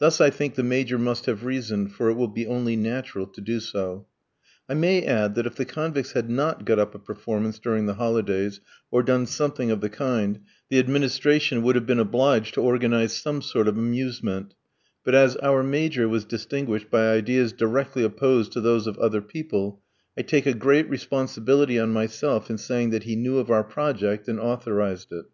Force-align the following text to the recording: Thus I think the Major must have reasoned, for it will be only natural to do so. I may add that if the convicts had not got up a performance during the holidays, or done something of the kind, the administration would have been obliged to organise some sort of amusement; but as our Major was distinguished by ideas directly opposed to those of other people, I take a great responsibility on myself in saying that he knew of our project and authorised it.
Thus 0.00 0.20
I 0.20 0.28
think 0.30 0.56
the 0.56 0.64
Major 0.64 0.98
must 0.98 1.26
have 1.26 1.44
reasoned, 1.44 1.92
for 1.92 2.10
it 2.10 2.14
will 2.14 2.26
be 2.26 2.48
only 2.48 2.74
natural 2.74 3.28
to 3.28 3.40
do 3.40 3.60
so. 3.60 4.08
I 4.68 4.74
may 4.74 5.04
add 5.06 5.36
that 5.36 5.46
if 5.46 5.54
the 5.54 5.64
convicts 5.64 6.14
had 6.14 6.28
not 6.28 6.64
got 6.64 6.80
up 6.80 6.96
a 6.96 6.98
performance 6.98 7.60
during 7.60 7.86
the 7.86 7.94
holidays, 7.94 8.60
or 8.90 9.04
done 9.04 9.24
something 9.24 9.70
of 9.70 9.80
the 9.80 9.88
kind, 9.88 10.40
the 10.68 10.80
administration 10.80 11.62
would 11.62 11.76
have 11.76 11.86
been 11.86 12.00
obliged 12.00 12.54
to 12.54 12.60
organise 12.60 13.12
some 13.22 13.40
sort 13.40 13.68
of 13.68 13.78
amusement; 13.78 14.54
but 15.04 15.14
as 15.14 15.36
our 15.36 15.62
Major 15.62 16.08
was 16.08 16.24
distinguished 16.24 16.90
by 16.90 17.12
ideas 17.12 17.52
directly 17.52 18.02
opposed 18.02 18.50
to 18.54 18.60
those 18.60 18.88
of 18.88 18.98
other 18.98 19.20
people, 19.22 19.80
I 20.18 20.22
take 20.22 20.44
a 20.46 20.54
great 20.54 20.90
responsibility 20.90 21.78
on 21.78 21.90
myself 21.92 22.50
in 22.50 22.58
saying 22.58 22.90
that 22.90 23.04
he 23.04 23.14
knew 23.14 23.38
of 23.38 23.48
our 23.48 23.62
project 23.62 24.26
and 24.26 24.40
authorised 24.40 25.12
it. 25.12 25.26